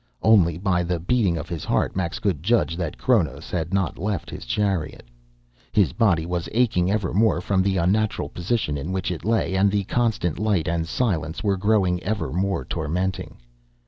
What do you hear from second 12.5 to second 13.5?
tormenting.